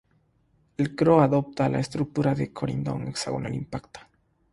[0.77, 4.09] El CrO adopta la estructura del corindón, hexagonal compacta.